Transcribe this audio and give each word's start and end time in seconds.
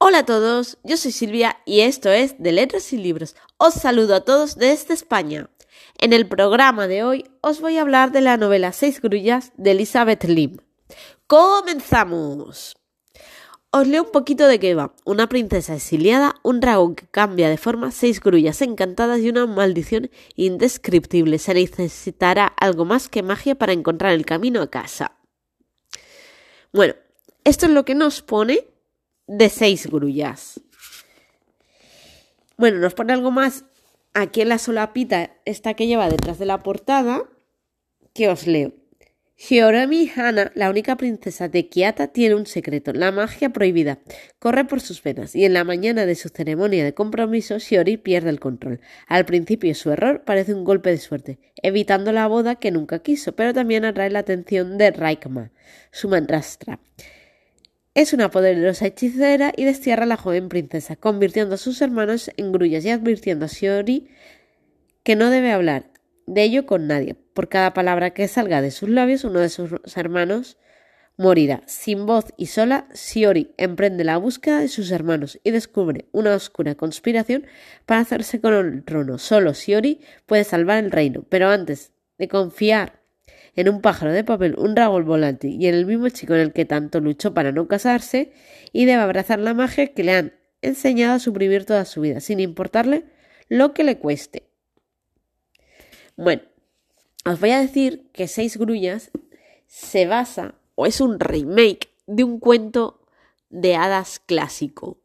Hola 0.00 0.18
a 0.18 0.24
todos, 0.24 0.78
yo 0.84 0.96
soy 0.96 1.10
Silvia 1.10 1.56
y 1.64 1.80
esto 1.80 2.08
es 2.10 2.36
de 2.38 2.52
Letras 2.52 2.92
y 2.92 2.98
Libros. 2.98 3.34
Os 3.56 3.74
saludo 3.74 4.14
a 4.14 4.20
todos 4.20 4.54
desde 4.54 4.94
España. 4.94 5.50
En 5.98 6.12
el 6.12 6.28
programa 6.28 6.86
de 6.86 7.02
hoy 7.02 7.24
os 7.40 7.60
voy 7.60 7.78
a 7.78 7.80
hablar 7.80 8.12
de 8.12 8.20
la 8.20 8.36
novela 8.36 8.70
Seis 8.70 9.02
grullas 9.02 9.50
de 9.56 9.72
Elizabeth 9.72 10.22
Lim. 10.22 10.58
¡Comenzamos! 11.26 12.76
Os 13.72 13.88
leo 13.88 14.04
un 14.04 14.12
poquito 14.12 14.46
de 14.46 14.60
qué 14.60 14.76
va. 14.76 14.94
Una 15.04 15.28
princesa 15.28 15.74
exiliada, 15.74 16.36
un 16.44 16.60
dragón 16.60 16.94
que 16.94 17.08
cambia 17.08 17.50
de 17.50 17.58
forma, 17.58 17.90
seis 17.90 18.20
grullas 18.20 18.62
encantadas 18.62 19.18
y 19.18 19.28
una 19.28 19.46
maldición 19.46 20.12
indescriptible. 20.36 21.40
Se 21.40 21.54
necesitará 21.54 22.46
algo 22.46 22.84
más 22.84 23.08
que 23.08 23.24
magia 23.24 23.56
para 23.56 23.72
encontrar 23.72 24.12
el 24.12 24.24
camino 24.24 24.62
a 24.62 24.70
casa. 24.70 25.18
Bueno, 26.72 26.94
esto 27.42 27.66
es 27.66 27.72
lo 27.72 27.84
que 27.84 27.96
nos 27.96 28.22
pone 28.22 28.77
de 29.28 29.48
seis 29.48 29.86
grullas. 29.86 30.60
Bueno, 32.56 32.78
nos 32.78 32.94
pone 32.94 33.12
algo 33.12 33.30
más 33.30 33.64
aquí 34.14 34.40
en 34.40 34.48
la 34.48 34.58
solapita, 34.58 35.36
esta 35.44 35.74
que 35.74 35.86
lleva 35.86 36.08
detrás 36.08 36.38
de 36.38 36.46
la 36.46 36.58
portada, 36.58 37.22
que 38.14 38.28
os 38.28 38.46
leo. 38.46 38.72
Shiorami 39.40 40.10
Hana, 40.16 40.50
la 40.56 40.68
única 40.68 40.96
princesa 40.96 41.48
de 41.48 41.68
Kiata, 41.68 42.08
tiene 42.08 42.34
un 42.34 42.46
secreto, 42.46 42.92
la 42.92 43.12
magia 43.12 43.50
prohibida. 43.50 44.00
Corre 44.40 44.64
por 44.64 44.80
sus 44.80 45.00
venas 45.00 45.36
y 45.36 45.44
en 45.44 45.52
la 45.52 45.62
mañana 45.62 46.06
de 46.06 46.16
su 46.16 46.30
ceremonia 46.30 46.82
de 46.82 46.92
compromiso, 46.94 47.58
Shiori 47.58 47.98
pierde 47.98 48.30
el 48.30 48.40
control. 48.40 48.80
Al 49.06 49.26
principio 49.26 49.72
su 49.76 49.92
error 49.92 50.24
parece 50.24 50.54
un 50.54 50.64
golpe 50.64 50.90
de 50.90 50.98
suerte, 50.98 51.38
evitando 51.62 52.10
la 52.10 52.26
boda 52.26 52.56
que 52.56 52.72
nunca 52.72 52.98
quiso, 52.98 53.36
pero 53.36 53.54
también 53.54 53.84
atrae 53.84 54.10
la 54.10 54.18
atención 54.18 54.76
de 54.76 54.90
Raikma, 54.90 55.52
su 55.92 56.08
mandrastra. 56.08 56.80
Es 57.98 58.12
una 58.12 58.30
poderosa 58.30 58.86
hechicera 58.86 59.52
y 59.56 59.64
destierra 59.64 60.04
a 60.04 60.06
la 60.06 60.16
joven 60.16 60.48
princesa, 60.48 60.94
convirtiendo 60.94 61.56
a 61.56 61.58
sus 61.58 61.82
hermanos 61.82 62.30
en 62.36 62.52
grullas 62.52 62.84
y 62.84 62.90
advirtiendo 62.90 63.46
a 63.46 63.48
Shiori 63.48 64.06
que 65.02 65.16
no 65.16 65.30
debe 65.30 65.50
hablar 65.50 65.90
de 66.24 66.44
ello 66.44 66.64
con 66.64 66.86
nadie. 66.86 67.16
Por 67.34 67.48
cada 67.48 67.74
palabra 67.74 68.10
que 68.10 68.28
salga 68.28 68.62
de 68.62 68.70
sus 68.70 68.88
labios, 68.88 69.24
uno 69.24 69.40
de 69.40 69.48
sus 69.48 69.72
hermanos 69.96 70.58
morirá. 71.16 71.64
Sin 71.66 72.06
voz 72.06 72.26
y 72.36 72.46
sola, 72.46 72.86
Shiori 72.94 73.50
emprende 73.56 74.04
la 74.04 74.16
búsqueda 74.16 74.60
de 74.60 74.68
sus 74.68 74.92
hermanos 74.92 75.40
y 75.42 75.50
descubre 75.50 76.04
una 76.12 76.36
oscura 76.36 76.76
conspiración 76.76 77.48
para 77.84 78.02
hacerse 78.02 78.40
con 78.40 78.54
el 78.54 78.84
trono. 78.84 79.18
Solo 79.18 79.54
Shiori 79.54 80.02
puede 80.24 80.44
salvar 80.44 80.84
el 80.84 80.92
reino, 80.92 81.24
pero 81.28 81.48
antes 81.48 81.90
de 82.16 82.28
confiar 82.28 82.97
en 83.58 83.68
un 83.68 83.80
pájaro 83.80 84.12
de 84.12 84.22
papel, 84.22 84.54
un 84.56 84.76
dragón 84.76 85.04
volante 85.04 85.48
y 85.48 85.66
en 85.66 85.74
el 85.74 85.84
mismo 85.84 86.08
chico 86.10 86.32
en 86.32 86.40
el 86.40 86.52
que 86.52 86.64
tanto 86.64 87.00
luchó 87.00 87.34
para 87.34 87.50
no 87.50 87.66
casarse, 87.66 88.30
y 88.72 88.84
debe 88.84 89.02
abrazar 89.02 89.40
la 89.40 89.52
magia 89.52 89.88
que 89.88 90.04
le 90.04 90.14
han 90.14 90.32
enseñado 90.62 91.14
a 91.14 91.18
suprimir 91.18 91.64
toda 91.64 91.84
su 91.84 92.00
vida, 92.00 92.20
sin 92.20 92.38
importarle 92.38 93.06
lo 93.48 93.74
que 93.74 93.82
le 93.82 93.98
cueste. 93.98 94.44
Bueno, 96.16 96.42
os 97.24 97.40
voy 97.40 97.50
a 97.50 97.60
decir 97.60 98.08
que 98.12 98.28
Seis 98.28 98.56
Grullas 98.58 99.10
se 99.66 100.06
basa 100.06 100.54
o 100.76 100.86
es 100.86 101.00
un 101.00 101.18
remake 101.18 101.88
de 102.06 102.22
un 102.22 102.38
cuento 102.38 103.00
de 103.50 103.74
hadas 103.74 104.20
clásico. 104.20 105.00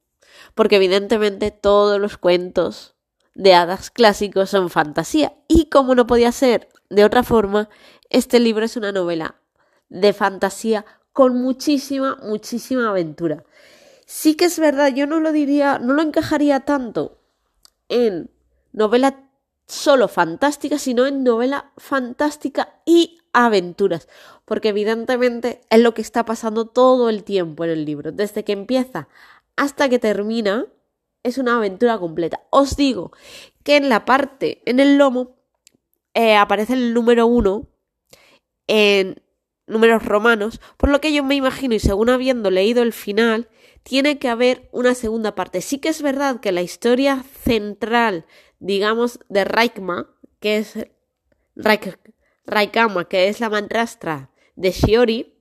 Porque 0.54 0.76
evidentemente 0.76 1.50
todos 1.50 2.00
los 2.00 2.18
cuentos 2.18 2.93
de 3.36 3.54
hadas 3.54 3.92
clásicos 3.92 4.50
son 4.50 4.70
fantasía. 4.70 5.34
Y 5.48 5.66
como 5.66 5.96
no 5.96 6.08
podía 6.08 6.32
ser 6.32 6.70
de 6.90 7.06
otra 7.06 7.24
forma, 7.24 7.70
este 8.10 8.40
libro 8.40 8.66
es 8.66 8.78
una 8.78 8.92
novela 8.92 9.36
de 9.90 10.14
fantasía 10.14 10.86
con 11.12 11.42
muchísima, 11.42 12.18
muchísima 12.22 12.90
aventura. 12.90 13.44
Sí 14.06 14.36
que 14.36 14.46
es 14.46 14.60
verdad, 14.60 14.94
yo 14.94 15.08
no 15.08 15.20
lo 15.20 15.32
diría, 15.32 15.80
no 15.80 15.94
lo 15.94 16.02
encajaría 16.02 16.62
tanto 16.62 17.20
en 17.90 18.32
novela 18.72 19.30
solo 19.68 20.08
fantástica, 20.08 20.78
sino 20.78 21.06
en 21.06 21.24
novela 21.24 21.72
fantástica 21.78 22.82
y 22.86 23.20
aventuras, 23.32 24.08
porque 24.46 24.70
evidentemente 24.70 25.62
es 25.70 25.80
lo 25.80 25.94
que 25.94 26.02
está 26.02 26.26
pasando 26.26 26.66
todo 26.66 27.10
el 27.10 27.24
tiempo 27.24 27.64
en 27.64 27.72
el 27.72 27.86
libro, 27.86 28.12
desde 28.12 28.44
que 28.44 28.52
empieza 28.52 29.08
hasta 29.56 29.90
que 29.90 30.00
termina, 30.00 30.66
es 31.24 31.38
una 31.38 31.58
aventura 31.58 31.98
completa. 31.98 32.42
Os 32.50 32.76
digo 32.76 33.12
que 33.64 33.78
en 33.78 33.90
la 33.90 34.06
parte, 34.06 34.62
en 34.66 34.80
el 34.80 34.98
lomo, 34.98 35.38
eh, 36.14 36.36
aparece 36.36 36.74
el 36.74 36.94
número 36.94 37.26
uno 37.26 37.68
en 38.68 39.22
números 39.66 40.06
romanos, 40.06 40.62
por 40.78 40.90
lo 40.90 41.02
que 41.02 41.14
yo 41.14 41.24
me 41.24 41.36
imagino, 41.36 41.74
y 41.74 41.80
según 41.80 42.10
habiendo 42.10 42.52
leído 42.52 42.84
el 42.84 42.94
final, 42.94 43.50
tiene 43.84 44.20
que 44.20 44.30
haber 44.30 44.70
una 44.72 44.94
segunda 44.94 45.36
parte. 45.36 45.62
Sí 45.62 45.80
que 45.80 45.90
es 45.90 46.02
verdad 46.02 46.40
que 46.40 46.52
la 46.52 46.62
historia 46.62 47.24
central 47.44 48.26
digamos, 48.64 49.20
de 49.28 49.44
Raikma, 49.44 50.10
que 50.40 50.58
es 50.58 50.88
Raikama, 52.46 53.10
que 53.10 53.28
es 53.28 53.42
la 53.42 53.50
mandrastra 53.50 54.32
de 54.56 54.72
Shiori, 54.72 55.38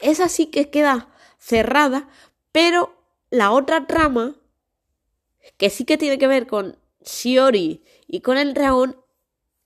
esa 0.00 0.28
sí 0.28 0.46
que 0.46 0.68
queda 0.68 1.14
cerrada, 1.38 2.08
pero 2.50 2.96
la 3.30 3.52
otra 3.52 3.86
trama, 3.86 4.34
que 5.56 5.70
sí 5.70 5.84
que 5.84 5.98
tiene 5.98 6.18
que 6.18 6.26
ver 6.26 6.46
con 6.46 6.78
Shiori 7.04 7.82
y 8.06 8.20
con 8.20 8.38
el 8.38 8.54
dragón, 8.54 8.96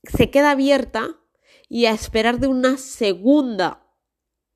se 0.05 0.31
queda 0.31 0.53
abierta 0.53 1.17
y 1.69 1.87
a 1.87 1.93
esperar 1.93 2.39
de 2.39 2.47
una 2.47 2.79
segunda 2.79 3.87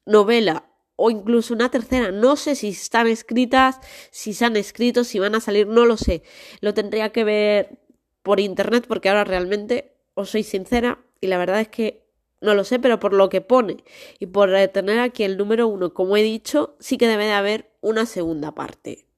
novela 0.06 0.70
o 0.96 1.10
incluso 1.10 1.54
una 1.54 1.70
tercera. 1.70 2.10
No 2.10 2.36
sé 2.36 2.54
si 2.54 2.68
están 2.68 3.06
escritas, 3.06 3.80
si 4.10 4.34
se 4.34 4.44
han 4.44 4.56
escrito, 4.56 5.04
si 5.04 5.18
van 5.18 5.34
a 5.34 5.40
salir, 5.40 5.66
no 5.66 5.86
lo 5.86 5.96
sé. 5.96 6.22
Lo 6.60 6.74
tendría 6.74 7.10
que 7.10 7.24
ver 7.24 7.80
por 8.22 8.38
internet 8.38 8.84
porque 8.86 9.08
ahora 9.08 9.24
realmente 9.24 9.96
os 10.14 10.30
soy 10.30 10.42
sincera 10.42 11.02
y 11.20 11.26
la 11.26 11.38
verdad 11.38 11.60
es 11.60 11.68
que 11.68 12.06
no 12.40 12.54
lo 12.54 12.64
sé, 12.64 12.78
pero 12.78 12.98
por 12.98 13.12
lo 13.12 13.28
que 13.28 13.40
pone 13.40 13.84
y 14.18 14.26
por 14.26 14.50
tener 14.68 14.98
aquí 14.98 15.24
el 15.24 15.36
número 15.36 15.68
uno, 15.68 15.92
como 15.92 16.16
he 16.16 16.22
dicho, 16.22 16.76
sí 16.80 16.96
que 16.96 17.06
debe 17.06 17.26
de 17.26 17.32
haber 17.32 17.70
una 17.80 18.06
segunda 18.06 18.52
parte. 18.54 19.09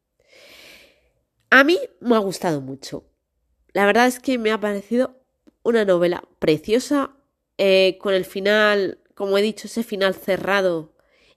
A 1.53 1.65
mí 1.65 1.79
me 2.01 2.17
ha 2.17 2.19
gustado 2.19 2.63
mucho. 2.63 3.05
La 3.75 3.85
verdad 3.85 4.07
es 4.07 4.21
que 4.21 4.39
me 4.39 4.53
ha 4.53 4.59
parecido 4.59 5.21
una 5.63 5.85
novela 5.85 6.25
preciosa, 6.39 7.11
eh, 7.59 7.99
con 8.01 8.15
el 8.15 8.25
final, 8.25 9.01
como 9.15 9.37
he 9.37 9.43
dicho, 9.43 9.67
ese 9.67 9.83
final 9.83 10.15
cerrado, 10.15 10.95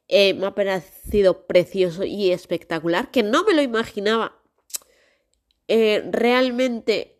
eh, 0.07 0.33
me 0.33 0.45
ha 0.45 0.55
parecido 0.55 1.45
precioso 1.47 2.05
y 2.05 2.31
espectacular, 2.31 3.11
que 3.11 3.23
no 3.23 3.43
me 3.43 3.53
lo 3.53 3.61
imaginaba 3.61 4.41
eh, 5.67 6.07
realmente 6.09 7.19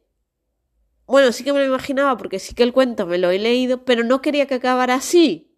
bueno, 1.06 1.34
sí 1.34 1.44
que 1.44 1.52
me 1.52 1.60
lo 1.60 1.66
imaginaba 1.66 2.16
porque 2.16 2.40
sí 2.40 2.56
que 2.56 2.64
el 2.64 2.72
cuento 2.72 3.06
me 3.06 3.18
lo 3.18 3.30
he 3.30 3.40
leído, 3.40 3.84
pero 3.84 4.06
no 4.06 4.22
quería 4.22 4.48
que 4.48 4.56
acabara 4.56 4.96
así. 4.96 5.55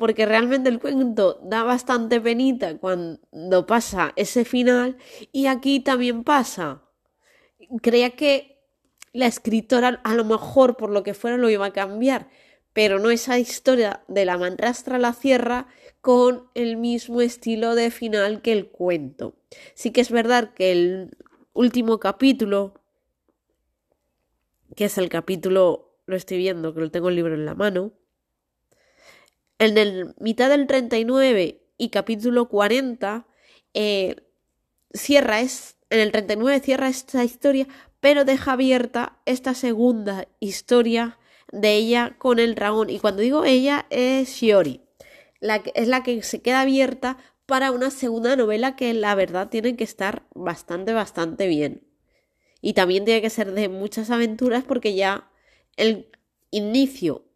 Porque 0.00 0.24
realmente 0.24 0.70
el 0.70 0.80
cuento 0.80 1.38
da 1.42 1.62
bastante 1.62 2.22
penita 2.22 2.78
cuando 2.78 3.66
pasa 3.66 4.14
ese 4.16 4.46
final 4.46 4.96
y 5.30 5.44
aquí 5.44 5.80
también 5.80 6.24
pasa. 6.24 6.84
Creía 7.82 8.16
que 8.16 8.64
la 9.12 9.26
escritora 9.26 10.00
a 10.02 10.14
lo 10.14 10.24
mejor 10.24 10.78
por 10.78 10.88
lo 10.88 11.02
que 11.02 11.12
fuera 11.12 11.36
lo 11.36 11.50
iba 11.50 11.66
a 11.66 11.74
cambiar, 11.74 12.30
pero 12.72 12.98
no 12.98 13.10
esa 13.10 13.38
historia 13.38 14.02
de 14.08 14.24
la 14.24 14.38
manrastra 14.38 14.96
a 14.96 14.98
la 14.98 15.12
sierra 15.12 15.66
con 16.00 16.48
el 16.54 16.78
mismo 16.78 17.20
estilo 17.20 17.74
de 17.74 17.90
final 17.90 18.40
que 18.40 18.52
el 18.52 18.70
cuento. 18.70 19.34
Sí 19.74 19.90
que 19.90 20.00
es 20.00 20.10
verdad 20.10 20.54
que 20.54 20.72
el 20.72 21.10
último 21.52 22.00
capítulo 22.00 22.80
que 24.74 24.86
es 24.86 24.96
el 24.96 25.10
capítulo, 25.10 25.98
lo 26.06 26.16
estoy 26.16 26.38
viendo, 26.38 26.72
que 26.72 26.80
lo 26.80 26.90
tengo 26.90 27.10
el 27.10 27.16
libro 27.16 27.34
en 27.34 27.44
la 27.44 27.54
mano. 27.54 27.92
En 29.60 29.76
el 29.76 30.14
mitad 30.18 30.48
del 30.48 30.66
39 30.66 31.60
y 31.76 31.90
capítulo 31.90 32.48
40, 32.48 33.26
eh, 33.74 34.16
cierra 34.94 35.42
es, 35.42 35.76
en 35.90 36.00
el 36.00 36.12
39 36.12 36.60
cierra 36.60 36.88
esta 36.88 37.22
historia, 37.24 37.68
pero 38.00 38.24
deja 38.24 38.52
abierta 38.52 39.20
esta 39.26 39.52
segunda 39.52 40.26
historia 40.40 41.18
de 41.52 41.74
ella 41.74 42.16
con 42.16 42.38
el 42.38 42.54
dragón. 42.54 42.88
Y 42.88 43.00
cuando 43.00 43.20
digo 43.20 43.44
ella 43.44 43.84
es 43.90 44.30
Shiori. 44.30 44.80
La 45.40 45.56
es 45.74 45.88
la 45.88 46.02
que 46.02 46.22
se 46.22 46.40
queda 46.40 46.62
abierta 46.62 47.18
para 47.44 47.70
una 47.70 47.90
segunda 47.90 48.36
novela 48.36 48.76
que 48.76 48.94
la 48.94 49.14
verdad 49.14 49.50
tiene 49.50 49.76
que 49.76 49.84
estar 49.84 50.22
bastante, 50.34 50.94
bastante 50.94 51.48
bien. 51.48 51.86
Y 52.62 52.72
también 52.72 53.04
tiene 53.04 53.20
que 53.20 53.28
ser 53.28 53.52
de 53.52 53.68
muchas 53.68 54.10
aventuras 54.10 54.64
porque 54.64 54.94
ya 54.94 55.30
el 55.76 56.10
inicio, 56.50 57.26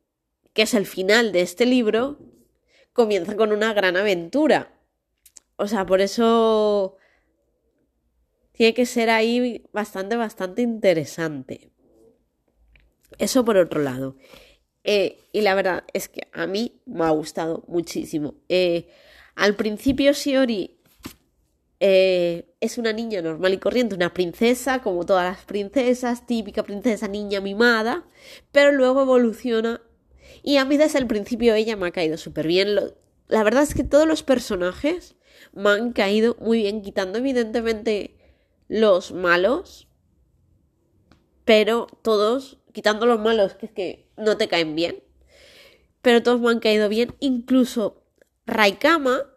que 0.55 0.63
es 0.63 0.73
el 0.73 0.87
final 0.87 1.33
de 1.33 1.43
este 1.43 1.67
libro, 1.67 2.19
comienza 2.93 3.37
con 3.37 3.53
una 3.53 3.75
gran 3.75 3.97
aventura. 3.97 4.73
O 5.57 5.67
sea, 5.67 5.85
por 5.85 6.01
eso 6.01 6.97
tiene 8.53 8.73
que 8.73 8.87
ser 8.87 9.11
ahí 9.11 9.65
bastante, 9.73 10.17
bastante 10.17 10.63
interesante. 10.63 11.71
Eso 13.19 13.45
por 13.45 13.57
otro 13.57 13.83
lado. 13.83 14.17
Eh, 14.85 15.19
y 15.33 15.41
la 15.41 15.55
verdad 15.55 15.85
es 15.93 16.09
que 16.09 16.29
a 16.33 16.47
mí 16.47 16.81
me 16.87 17.05
ha 17.05 17.11
gustado 17.11 17.65
muchísimo. 17.67 18.35
Eh, 18.49 18.89
al 19.35 19.57
principio 19.57 20.13
Shiori 20.13 20.79
eh, 21.81 22.55
es 22.61 22.79
una 22.79 22.93
niña 22.93 23.23
normal 23.23 23.55
y 23.55 23.59
corriente, 23.59 23.95
una 23.95 24.15
princesa, 24.15 24.83
como 24.83 25.05
todas 25.05 25.25
las 25.25 25.45
princesas, 25.45 26.27
típica 26.27 26.63
princesa 26.63 27.09
niña 27.09 27.41
mimada, 27.41 28.05
pero 28.53 28.73
luego 28.73 29.03
evoluciona 29.03 29.83
y 30.43 30.57
a 30.57 30.65
mí 30.65 30.77
desde 30.77 30.99
el 30.99 31.07
principio 31.07 31.55
ella 31.55 31.77
me 31.77 31.87
ha 31.87 31.93
caído 31.93 32.17
súper 32.17 32.47
bien. 32.47 32.75
la 33.29 33.43
verdad 33.43 33.63
es 33.63 33.75
que 33.75 33.85
todos 33.85 34.07
los 34.07 34.23
personajes 34.23 35.17
me 35.53 35.71
han 35.71 35.93
caído 35.93 36.37
muy 36.41 36.59
bien, 36.59 36.83
quitando 36.83 37.19
evidentemente 37.19 38.17
los 38.69 39.13
malos, 39.13 39.89
pero 41.45 41.87
todos, 42.03 42.59
quitando 42.73 43.07
los 43.07 43.21
malos, 43.21 43.55
que 43.55 43.67
es 43.67 43.73
que 43.73 44.09
no 44.17 44.37
te 44.37 44.49
caen 44.49 44.75
bien, 44.75 45.03
pero 46.03 46.23
todos 46.23 46.41
me 46.41 46.51
han 46.51 46.61
caído 46.61 46.89
bien, 46.89 47.15
incluso 47.21 48.03
Raikama, 48.47 49.31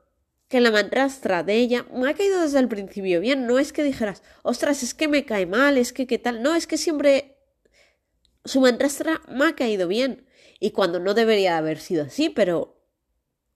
que 0.48 0.62
la 0.62 0.72
madrastra 0.72 1.44
de 1.44 1.56
ella 1.56 1.86
me 1.94 2.10
ha 2.10 2.14
caído 2.14 2.42
desde 2.42 2.60
el 2.60 2.68
principio 2.70 3.20
bien, 3.20 3.48
no 3.48 3.60
es 3.60 3.74
que 3.74 3.84
dijeras, 3.84 4.24
ostras, 4.44 4.82
es 4.84 4.94
que 4.94 5.08
me 5.08 5.26
cae 5.26 5.46
mal, 5.46 5.78
es 5.78 5.92
que 5.92 6.08
qué 6.08 6.18
tal, 6.20 6.42
no, 6.42 6.56
es 6.56 6.68
que 6.68 6.78
siempre 6.78 7.38
su 8.46 8.62
madrastra 8.62 9.22
me 9.28 9.46
ha 9.46 9.56
caído 9.56 9.88
bien, 9.88 10.26
y 10.60 10.72
cuando 10.72 11.00
no 11.00 11.14
debería 11.14 11.58
haber 11.58 11.80
sido 11.80 12.06
así, 12.06 12.30
pero 12.30 12.76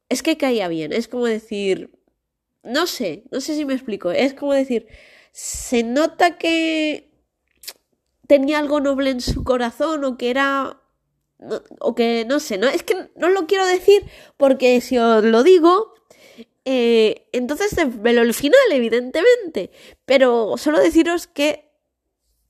es 0.09 0.23
que 0.23 0.37
caía 0.37 0.67
bien, 0.67 0.93
es 0.93 1.07
como 1.07 1.25
decir, 1.25 1.91
no 2.63 2.87
sé, 2.87 3.23
no 3.31 3.41
sé 3.41 3.55
si 3.55 3.65
me 3.65 3.73
explico, 3.73 4.11
es 4.11 4.33
como 4.33 4.53
decir, 4.53 4.87
se 5.31 5.83
nota 5.83 6.37
que 6.37 7.11
tenía 8.27 8.59
algo 8.59 8.79
noble 8.79 9.09
en 9.09 9.21
su 9.21 9.43
corazón 9.43 10.03
o 10.05 10.17
que 10.17 10.29
era 10.29 10.77
o 11.79 11.95
que 11.95 12.23
no 12.27 12.39
sé, 12.39 12.57
no 12.57 12.67
es 12.67 12.83
que 12.83 13.09
no 13.15 13.29
lo 13.29 13.47
quiero 13.47 13.65
decir 13.65 14.05
porque 14.37 14.79
si 14.79 14.97
os 14.99 15.23
lo 15.23 15.41
digo 15.43 15.93
eh, 16.65 17.27
entonces 17.31 17.75
velo 18.01 18.21
el 18.21 18.33
final 18.35 18.59
evidentemente, 18.71 19.71
pero 20.05 20.55
solo 20.57 20.79
deciros 20.79 21.25
que 21.25 21.71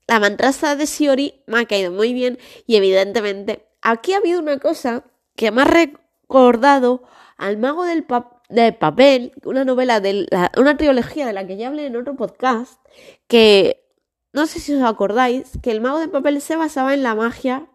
la 0.06 0.20
mantraza 0.20 0.76
de 0.76 0.84
Shiori 0.84 1.42
me 1.46 1.60
ha 1.60 1.64
caído 1.64 1.90
muy 1.90 2.12
bien 2.12 2.38
y 2.66 2.76
evidentemente 2.76 3.66
aquí 3.82 4.14
ha 4.14 4.18
habido 4.18 4.40
una 4.40 4.58
cosa 4.58 5.04
que 5.36 5.50
me 5.50 5.62
ha 5.62 5.64
recordado 5.64 7.02
al 7.36 7.58
mago 7.58 7.84
del, 7.84 8.04
papel, 8.04 9.32
una 9.44 9.64
novela 9.64 10.00
de 10.00 10.26
una 10.56 10.76
trilogía 10.76 11.26
de 11.26 11.32
la 11.32 11.46
que 11.46 11.56
ya 11.56 11.68
hablé 11.68 11.86
en 11.86 11.96
otro 11.96 12.16
podcast, 12.16 12.80
que 13.26 13.84
no 14.32 14.46
sé 14.46 14.60
si 14.60 14.74
os 14.74 14.82
acordáis, 14.82 15.50
que 15.62 15.72
el 15.72 15.80
mago 15.80 15.98
del 15.98 16.10
papel 16.10 16.40
se 16.40 16.56
basaba 16.56 16.94
en 16.94 17.02
la 17.02 17.14
magia 17.14 17.66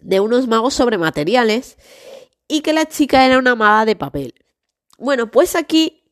de 0.00 0.20
unos 0.20 0.46
magos 0.48 0.74
sobremateriales 0.74 1.78
y 2.48 2.60
que 2.60 2.72
la 2.72 2.86
chica 2.86 3.24
era 3.24 3.38
una 3.38 3.54
maga 3.54 3.84
de 3.84 3.96
papel. 3.96 4.34
Bueno, 4.98 5.30
pues 5.30 5.56
aquí 5.56 6.04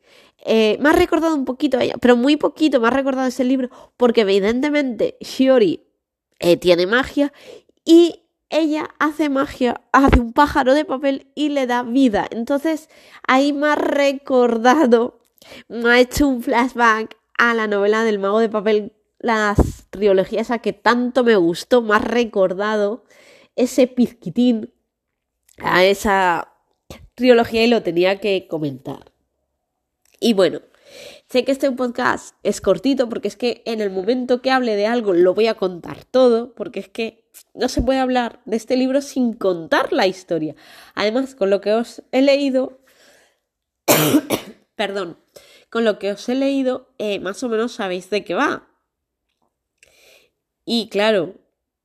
eh, 0.44 0.78
me 0.80 0.88
ha 0.88 0.92
recordado 0.92 1.34
un 1.34 1.44
poquito 1.44 1.78
ella, 1.78 1.94
pero 2.00 2.16
muy 2.16 2.36
poquito 2.36 2.80
me 2.80 2.88
ha 2.88 2.90
recordado 2.90 3.28
ese 3.28 3.44
libro, 3.44 3.68
porque 3.96 4.22
evidentemente 4.22 5.16
Shiori 5.20 5.86
eh, 6.38 6.56
tiene 6.56 6.86
magia 6.86 7.32
y 7.84 8.19
ella 8.50 8.90
hace 8.98 9.28
magia, 9.28 9.80
hace 9.92 10.20
un 10.20 10.32
pájaro 10.32 10.74
de 10.74 10.84
papel 10.84 11.28
y 11.34 11.48
le 11.50 11.66
da 11.66 11.82
vida. 11.82 12.26
Entonces 12.30 12.90
ahí 13.26 13.52
me 13.52 13.68
ha 13.68 13.76
recordado, 13.76 15.20
me 15.68 15.90
ha 15.90 16.00
hecho 16.00 16.28
un 16.28 16.42
flashback 16.42 17.16
a 17.38 17.54
la 17.54 17.66
novela 17.66 18.04
del 18.04 18.18
mago 18.18 18.40
de 18.40 18.48
papel, 18.48 18.92
la 19.18 19.54
trilogía 19.90 20.40
esa 20.40 20.58
que 20.58 20.72
tanto 20.72 21.24
me 21.24 21.36
gustó, 21.36 21.80
me 21.80 21.94
ha 21.94 21.98
recordado 21.98 23.04
ese 23.56 23.86
pizquitín 23.86 24.72
a 25.58 25.84
esa 25.84 26.52
trilogía 27.14 27.64
y 27.64 27.68
lo 27.68 27.82
tenía 27.82 28.20
que 28.20 28.46
comentar. 28.48 29.12
Y 30.18 30.34
bueno, 30.34 30.60
sé 31.28 31.44
que 31.44 31.52
este 31.52 31.70
podcast 31.70 32.34
es 32.42 32.60
cortito 32.60 33.08
porque 33.08 33.28
es 33.28 33.36
que 33.36 33.62
en 33.64 33.80
el 33.80 33.90
momento 33.90 34.42
que 34.42 34.50
hable 34.50 34.76
de 34.76 34.86
algo 34.86 35.12
lo 35.12 35.34
voy 35.34 35.46
a 35.46 35.54
contar 35.54 36.04
todo, 36.04 36.54
porque 36.54 36.80
es 36.80 36.88
que 36.88 37.19
no 37.54 37.68
se 37.68 37.82
puede 37.82 37.98
hablar 37.98 38.40
de 38.44 38.56
este 38.56 38.76
libro 38.76 39.00
sin 39.02 39.32
contar 39.34 39.92
la 39.92 40.06
historia. 40.06 40.54
Además, 40.94 41.34
con 41.34 41.50
lo 41.50 41.60
que 41.60 41.72
os 41.72 42.02
he 42.12 42.22
leído, 42.22 42.80
perdón, 44.76 45.18
con 45.68 45.84
lo 45.84 45.98
que 45.98 46.12
os 46.12 46.28
he 46.28 46.34
leído, 46.34 46.88
eh, 46.98 47.20
más 47.20 47.42
o 47.42 47.48
menos 47.48 47.72
sabéis 47.72 48.10
de 48.10 48.24
qué 48.24 48.34
va. 48.34 48.68
Y 50.64 50.88
claro, 50.88 51.34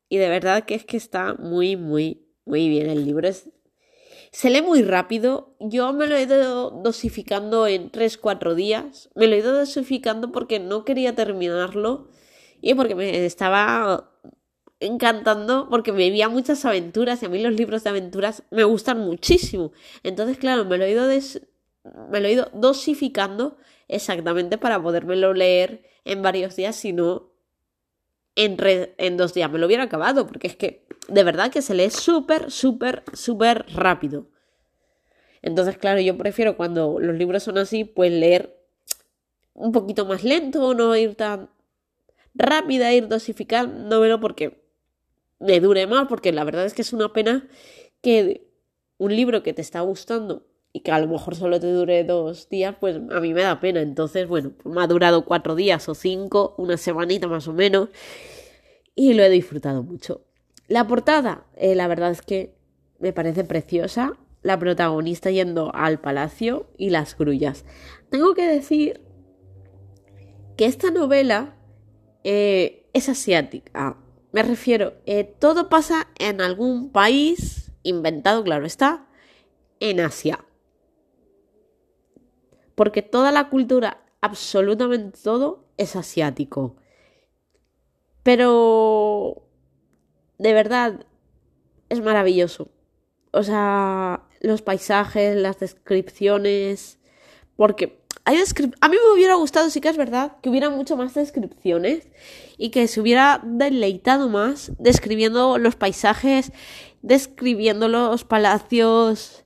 y 0.10 0.18
de 0.18 0.30
verdad 0.30 0.66
que 0.66 0.76
es 0.76 0.86
que 0.86 0.98
está 0.98 1.34
muy, 1.36 1.76
muy, 1.76 2.28
muy 2.46 2.70
bien 2.70 2.90
el 2.90 3.06
libro. 3.06 3.28
Se 4.32 4.50
lee 4.50 4.62
muy 4.62 4.84
rápido. 4.84 5.56
Yo 5.60 5.92
me 5.94 6.08
lo 6.08 6.16
he 6.16 6.24
ido 6.24 6.70
dosificando 6.72 7.68
en 7.68 7.92
3-4 7.92 8.54
días. 8.54 9.10
Me 9.16 9.28
lo 9.28 9.36
he 9.36 9.40
ido 9.40 9.54
dosificando 9.54 10.32
porque 10.32 10.60
no 10.60 10.86
quería 10.86 11.16
terminarlo 11.16 12.10
y 12.62 12.74
porque 12.74 12.96
me 12.96 13.26
estaba 13.26 14.12
encantando 14.86 15.68
porque 15.70 15.92
me 15.92 16.00
vivía 16.00 16.30
muchas 16.30 16.66
aventuras 16.66 17.22
y 17.22 17.26
a 17.26 17.30
mí 17.30 17.42
los 17.42 17.54
libros 17.54 17.84
de 17.84 17.90
aventuras 17.90 18.44
me 18.52 18.64
gustan 18.64 19.00
muchísimo. 19.00 19.72
Entonces, 20.04 20.38
claro, 20.38 20.66
me 20.66 20.78
lo 20.78 20.86
he 20.86 20.92
ido, 20.92 21.08
me 22.10 22.22
lo 22.22 22.28
he 22.28 22.32
ido 22.32 22.50
dosificando 22.54 23.58
exactamente 23.88 24.58
para 24.58 24.82
podérmelo 24.82 25.34
leer 25.34 25.84
en 26.06 26.22
varios 26.22 26.56
días, 26.56 26.76
si 26.76 26.94
no 26.94 27.32
en, 28.36 28.58
en 28.98 29.18
dos 29.18 29.34
días 29.34 29.52
me 29.52 29.60
lo 29.60 29.66
hubiera 29.66 29.84
acabado, 29.84 30.28
porque 30.28 30.48
es 30.48 30.56
que 30.56 30.86
de 31.08 31.24
verdad 31.24 31.52
que 31.52 31.62
se 31.62 31.74
lee 31.74 31.90
súper, 31.90 32.52
súper, 32.52 33.04
súper 33.14 33.66
rápido. 33.74 34.28
Entonces, 35.42 35.78
claro, 35.78 36.02
yo 36.02 36.18
prefiero 36.18 36.58
cuando 36.58 37.00
los 37.00 37.16
libros 37.16 37.44
son 37.44 37.58
así, 37.58 37.86
pues 37.86 38.12
leer 38.12 38.60
un 39.54 39.72
poquito 39.72 40.06
más 40.06 40.24
lento, 40.24 40.74
no 40.74 40.96
ir 40.96 41.16
tan 41.16 41.50
rápida, 42.34 42.94
ir 42.94 43.08
dosificándomelo 43.08 44.20
porque 44.20 44.65
me 45.40 45.60
dure 45.60 45.88
más, 45.88 46.08
porque 46.08 46.32
la 46.32 46.44
verdad 46.44 46.66
es 46.66 46.74
que 46.74 46.82
es 46.82 46.94
una 46.94 47.12
pena 47.14 47.48
que 48.02 48.48
un 48.98 49.16
libro 49.16 49.44
que 49.44 49.54
te 49.54 49.62
está 49.62 49.82
gustando 49.82 50.48
y 50.72 50.82
que 50.82 50.92
a 50.92 51.00
lo 51.00 51.08
mejor 51.08 51.36
solo 51.36 51.60
te 51.60 51.72
dure 51.72 52.04
dos 52.04 52.50
días, 52.50 52.76
pues 52.80 52.98
a 52.98 53.20
mí 53.20 53.34
me 53.34 53.42
da 53.42 53.60
pena. 53.60 53.82
Entonces, 53.82 54.28
bueno, 54.28 54.54
me 54.66 54.82
ha 54.82 54.88
durado 54.88 55.26
cuatro 55.26 55.56
días 55.56 55.88
o 55.88 55.96
cinco, 55.96 56.54
una 56.58 56.78
semanita 56.78 57.28
más 57.28 57.48
o 57.48 57.54
menos, 57.54 57.90
y 58.94 59.14
lo 59.14 59.24
he 59.24 59.30
disfrutado 59.30 59.84
mucho. 59.84 60.26
La 60.68 60.88
portada, 60.88 61.46
eh, 61.56 61.76
la 61.76 61.88
verdad 61.88 62.12
es 62.12 62.22
que 62.22 62.56
me 63.00 63.14
parece 63.14 63.44
preciosa. 63.44 64.18
La 64.42 64.60
protagonista 64.60 65.32
yendo 65.32 65.74
al 65.74 66.00
palacio 66.00 66.68
y 66.78 66.92
las 66.92 67.18
grullas. 67.18 67.66
Tengo 68.10 68.36
que 68.36 68.46
decir 68.46 69.02
que 70.56 70.66
esta 70.66 70.92
novela 70.92 71.56
eh, 72.24 72.90
es 72.94 73.10
asiática. 73.10 73.98
Me 74.36 74.44
refiero, 74.44 74.96
eh, 75.06 75.24
todo 75.24 75.70
pasa 75.70 76.10
en 76.20 76.42
algún 76.42 76.92
país 76.92 77.72
inventado, 77.84 78.44
claro 78.44 78.66
está, 78.66 79.08
en 79.80 80.02
Asia. 80.02 80.44
Porque 82.76 83.02
toda 83.02 83.32
la 83.32 83.48
cultura, 83.50 84.04
absolutamente 84.20 85.18
todo, 85.24 85.64
es 85.78 85.96
asiático. 85.96 86.76
Pero, 88.24 89.48
de 90.38 90.52
verdad, 90.52 91.06
es 91.88 92.02
maravilloso. 92.02 92.68
O 93.32 93.42
sea, 93.42 94.28
los 94.42 94.62
paisajes, 94.62 95.38
las 95.38 95.62
descripciones, 95.62 97.00
porque 97.56 98.05
a 98.26 98.90
mí 98.90 98.96
me 98.96 99.14
hubiera 99.14 99.36
gustado, 99.36 99.70
sí 99.70 99.82
que 99.82 99.90
es 99.90 99.98
verdad, 99.98 100.38
que 100.42 100.50
hubiera 100.50 100.70
mucho 100.70 100.98
más 100.98 101.14
descripciones 101.14 102.08
y 102.58 102.70
que 102.70 102.88
se 102.88 103.00
hubiera 103.00 103.40
deleitado 103.44 104.30
más 104.30 104.72
describiendo 104.80 105.58
los 105.60 105.76
paisajes, 105.76 106.52
describiendo 107.04 107.88
los 107.88 108.24
palacios 108.24 109.46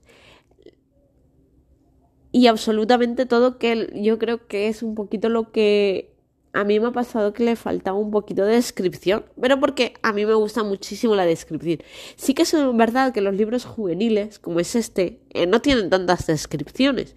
y 2.32 2.46
absolutamente 2.46 3.26
todo 3.26 3.58
que 3.58 3.90
yo 3.94 4.18
creo 4.18 4.46
que 4.46 4.68
es 4.68 4.82
un 4.82 4.94
poquito 4.94 5.28
lo 5.28 5.52
que 5.52 6.14
a 6.52 6.64
mí 6.64 6.80
me 6.80 6.88
ha 6.88 6.92
pasado 6.92 7.32
que 7.32 7.44
le 7.44 7.56
faltaba 7.56 7.96
un 7.96 8.10
poquito 8.10 8.44
de 8.44 8.54
descripción, 8.54 9.24
pero 9.40 9.60
porque 9.60 9.94
a 10.02 10.12
mí 10.12 10.26
me 10.26 10.34
gusta 10.34 10.64
muchísimo 10.64 11.14
la 11.14 11.24
descripción. 11.24 11.78
Sí 12.16 12.34
que 12.34 12.42
es 12.42 12.54
verdad 12.74 13.12
que 13.12 13.20
los 13.20 13.34
libros 13.34 13.64
juveniles, 13.64 14.38
como 14.38 14.58
es 14.58 14.74
este, 14.74 15.20
eh, 15.30 15.46
no 15.46 15.60
tienen 15.60 15.90
tantas 15.90 16.26
descripciones, 16.26 17.14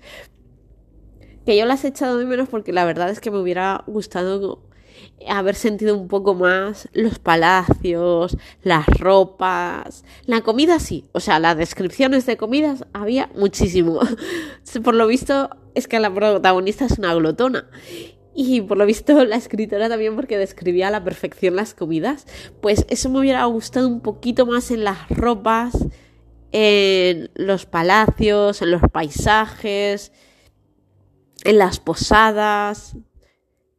que 1.46 1.58
yo 1.58 1.66
las 1.66 1.84
he 1.84 1.90
echado 1.90 2.18
de 2.18 2.26
menos 2.26 2.50
porque 2.50 2.74
la 2.74 2.86
verdad 2.86 3.10
es 3.10 3.20
que 3.20 3.32
me 3.32 3.40
hubiera 3.40 3.84
gustado 3.88 4.62
haber 5.28 5.56
sentido 5.56 5.98
un 5.98 6.08
poco 6.08 6.34
más 6.34 6.90
los 6.94 7.20
palacios, 7.20 8.38
las 8.62 8.86
ropas, 8.88 10.04
la 10.26 10.42
comida 10.42 10.80
sí, 10.80 11.06
o 11.12 11.20
sea, 11.20 11.40
las 11.40 11.58
descripciones 11.58 12.26
de 12.26 12.38
comidas 12.38 12.86
había 12.94 13.30
muchísimo. 13.36 14.00
por 14.84 14.96
lo 14.96 15.08
visto 15.08 15.50
es 15.76 15.88
que 15.88 16.00
la 16.00 16.14
protagonista 16.14 16.86
es 16.86 16.98
una 16.98 17.14
glotona. 17.14 17.68
Y 18.36 18.62
por 18.62 18.78
lo 18.78 18.86
visto 18.88 19.26
la 19.26 19.36
escritora 19.36 19.90
también 19.90 20.16
porque 20.16 20.40
describía 20.40 20.88
a 20.88 20.92
la 20.92 21.04
perfección 21.04 21.56
las 21.56 21.76
comidas. 21.76 22.26
Pues 22.62 22.86
eso 22.90 23.10
me 23.10 23.20
hubiera 23.20 23.46
gustado 23.46 23.88
un 23.88 24.02
poquito 24.02 24.48
más 24.48 24.72
en 24.72 24.84
las 24.84 25.08
ropas, 25.10 25.74
en 26.52 27.30
los 27.36 27.68
palacios, 27.68 28.64
en 28.64 28.72
los 28.72 28.82
paisajes, 28.92 30.12
en 31.44 31.58
las 31.58 31.80
posadas. 31.80 32.96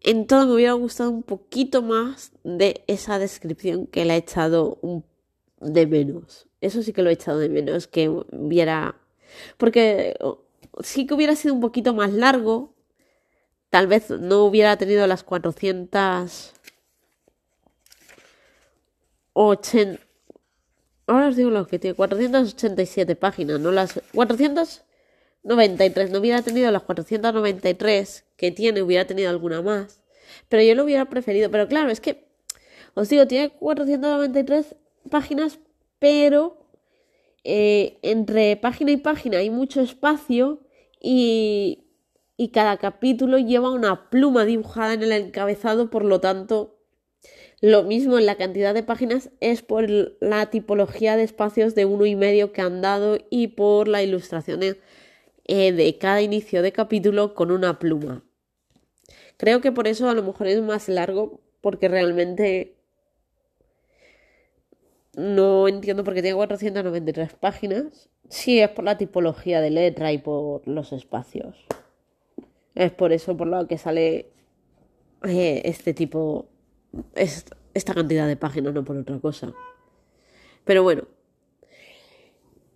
en 0.01 0.27
todo 0.27 0.47
me 0.47 0.55
hubiera 0.55 0.73
gustado 0.75 1.11
un 1.11 1.23
poquito 1.23 1.83
más 1.83 2.33
de 2.45 2.85
esa 2.87 3.19
descripción 3.19 3.87
que 3.87 4.05
le 4.05 4.15
he 4.15 4.19
echado 4.19 4.79
de 5.61 5.87
menos. 5.87 6.47
Eso 6.61 6.83
sí 6.83 6.93
que 6.93 7.03
lo 7.03 7.11
he 7.11 7.15
echado 7.15 7.39
de 7.39 7.49
menos, 7.49 7.87
que 7.87 8.09
hubiera... 8.09 8.97
Porque 9.57 10.17
sí 10.83 11.07
que 11.07 11.15
hubiera 11.15 11.35
sido 11.37 11.55
un 11.55 11.61
poquito 11.61 11.95
más 11.95 12.13
largo, 12.13 12.75
tal 13.71 13.87
vez 13.87 14.11
no 14.11 14.45
hubiera 14.45 14.77
tenido 14.77 15.07
las 15.07 15.25
400... 15.25 16.53
Ahora 21.07 21.29
os 21.29 21.37
digo 21.37 21.51
lo 21.51 21.67
que 21.67 21.79
tiene, 21.79 21.95
487 21.95 23.17
páginas, 23.17 23.59
no 23.61 23.71
las... 23.71 24.01
493, 25.45 26.11
no 26.11 26.21
hubiera 26.21 26.43
tenido 26.43 26.71
las 26.71 26.83
493 26.83 28.25
que 28.37 28.51
tiene, 28.51 28.83
hubiera 28.83 29.07
tenido 29.07 29.31
alguna 29.31 29.61
más. 29.61 30.01
Pero 30.49 30.63
yo 30.63 30.75
lo 30.75 30.85
hubiera 30.85 31.05
preferido. 31.05 31.51
Pero 31.51 31.69
claro, 31.69 31.91
es 31.91 32.01
que, 32.01 32.27
os 32.95 33.09
digo, 33.11 33.27
tiene 33.27 33.51
493 33.51 34.75
páginas, 35.11 35.59
pero 35.99 36.67
eh, 37.45 37.99
entre 38.03 38.57
página 38.57 38.93
y 38.93 38.97
página 38.97 39.39
hay 39.39 39.51
mucho 39.51 39.83
espacio 39.83 40.61
y, 40.99 41.85
y 42.39 42.49
cada 42.49 42.79
capítulo 42.79 43.39
lleva 43.39 43.71
una 43.71 44.09
pluma 44.09 44.47
dibujada 44.47 44.95
en 44.95 45.03
el 45.03 45.13
encabezado, 45.13 45.91
por 45.91 46.07
lo 46.07 46.21
tanto, 46.21 46.79
lo 47.61 47.83
mismo 47.83 48.19
en 48.19 48.27
la 48.27 48.37
cantidad 48.37 48.73
de 48.73 48.83
páginas 48.83 49.31
es 49.41 49.61
por 49.63 49.89
la 50.21 50.47
tipología 50.47 51.17
de 51.17 51.23
espacios 51.23 51.75
de 51.75 51.85
uno 51.85 52.07
y 52.07 52.17
medio 52.17 52.53
que 52.53 52.63
han 52.63 52.81
dado 52.81 53.19
y 53.29 53.49
por 53.49 53.89
la 53.89 54.03
ilustración 54.03 54.61
eh, 55.45 55.73
de 55.73 55.99
cada 55.99 56.23
inicio 56.23 56.63
de 56.63 56.73
capítulo 56.73 57.35
con 57.35 57.51
una 57.51 57.79
pluma. 57.79 58.25
Creo 59.37 59.61
que 59.61 59.73
por 59.73 59.89
eso 59.89 60.09
a 60.09 60.15
lo 60.15 60.23
mejor 60.23 60.47
es 60.47 60.63
más 60.63 60.89
largo, 60.89 61.41
porque 61.61 61.89
realmente 61.89 62.77
no 65.17 65.69
entiendo 65.69 66.05
por 66.05 66.15
qué 66.15 66.23
tiene 66.23 66.37
493 66.37 67.35
páginas. 67.35 68.09
Sí, 68.29 68.61
es 68.61 68.71
por 68.71 68.85
la 68.85 68.97
tipología 68.97 69.61
de 69.61 69.71
letra 69.71 70.13
y 70.13 70.19
por 70.19 70.67
los 70.67 70.93
espacios. 70.93 71.57
Es 72.75 72.91
por 72.93 73.13
eso 73.13 73.37
por 73.37 73.47
lo 73.47 73.67
que 73.67 73.79
sale 73.79 74.31
eh, 75.25 75.63
este 75.65 75.95
tipo, 75.95 76.49
esta 77.15 77.95
cantidad 77.95 78.27
de 78.27 78.37
páginas, 78.37 78.75
no 78.75 78.85
por 78.85 78.97
otra 78.97 79.19
cosa. 79.21 79.53
Pero 80.65 80.83
bueno, 80.83 81.05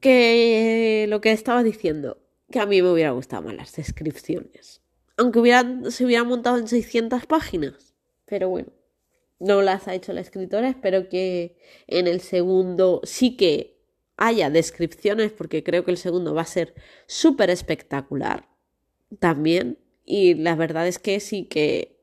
que 0.01 1.07
lo 1.09 1.21
que 1.21 1.33
estaba 1.33 1.63
diciendo, 1.63 2.19
que 2.51 2.61
a 2.61 2.67
mí 2.67 2.83
me 2.83 2.91
hubiera 2.91 3.11
gustado 3.11 3.43
más 3.43 3.55
las 3.55 3.73
descripciones. 3.73 4.81
Aunque 5.17 5.41
se 5.91 6.05
hubieran 6.05 6.29
montado 6.29 6.59
en 6.59 6.69
600 6.69 7.27
páginas. 7.27 7.95
Pero 8.25 8.49
bueno 8.49 8.79
no 9.39 9.63
las 9.63 9.89
ha 9.89 9.95
hecho 9.95 10.13
la 10.13 10.21
escritora. 10.21 10.69
Espero 10.69 11.09
que 11.09 11.57
en 11.87 12.07
el 12.07 12.21
segundo 12.21 13.01
sí 13.05 13.37
que 13.37 13.79
haya 14.17 14.51
descripciones, 14.51 15.33
porque 15.33 15.63
creo 15.63 15.85
que 15.85 15.93
el 15.93 15.97
segundo 15.97 16.35
va 16.35 16.43
a 16.43 16.47
ser 16.47 16.75
súper 17.07 17.51
espectacular 17.51 18.49
también. 19.21 19.79
Y 20.05 20.35
la 20.35 20.57
verdad 20.57 20.87
es 20.89 20.99
que 20.99 21.21
sí 21.21 21.45
que 21.45 21.97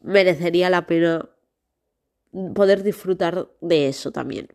merecería 0.00 0.70
la 0.70 0.86
pena 0.86 1.28
poder 2.54 2.82
disfrutar 2.82 3.48
de 3.60 3.88
eso 3.88 4.12
también. 4.12 4.48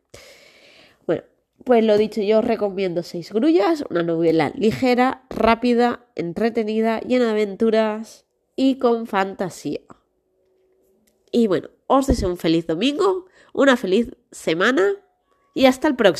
Pues 1.63 1.83
lo 1.83 1.97
dicho, 1.97 2.21
yo 2.21 2.39
os 2.39 2.45
recomiendo 2.45 3.03
Seis 3.03 3.31
Grullas, 3.31 3.83
una 3.89 4.03
novela 4.03 4.51
ligera, 4.55 5.23
rápida, 5.29 6.05
entretenida, 6.15 6.99
llena 7.01 7.25
de 7.25 7.31
aventuras 7.31 8.25
y 8.55 8.77
con 8.77 9.07
fantasía. 9.07 9.81
Y 11.31 11.47
bueno, 11.47 11.69
os 11.87 12.07
deseo 12.07 12.29
un 12.29 12.37
feliz 12.37 12.65
domingo, 12.65 13.25
una 13.53 13.77
feliz 13.77 14.15
semana 14.31 14.93
y 15.53 15.65
hasta 15.65 15.87
el 15.87 15.95
próximo. 15.95 16.07